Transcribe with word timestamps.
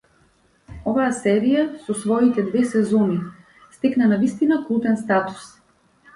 Оваа 0.91 1.09
серија 1.17 1.65
со 1.89 1.97
своите 2.05 2.45
две 2.47 2.65
сезони 2.71 3.19
стекна 3.77 4.11
навистина 4.15 4.61
култен 4.73 4.99
статус. 5.05 5.47